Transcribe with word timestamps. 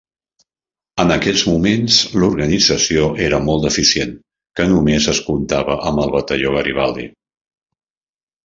En 1.03 1.11
aquests 1.15 1.41
moments, 1.49 1.97
l'organització 2.23 3.03
era 3.25 3.41
molt 3.49 3.67
deficient, 3.67 4.15
car 4.61 4.67
només 4.73 5.11
es 5.15 5.23
comptava 5.29 5.77
amb 5.91 6.05
el 6.07 6.15
Batalló 6.17 6.55
Garibaldi. 6.57 7.09